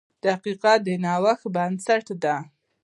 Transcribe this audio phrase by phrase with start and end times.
[0.25, 2.35] •دقیقه د نوښت بنسټ ده.